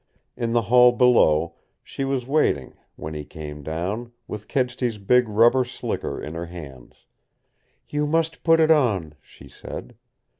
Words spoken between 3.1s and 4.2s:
he came down,